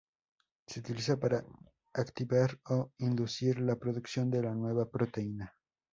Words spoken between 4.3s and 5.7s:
de la nueva proteína.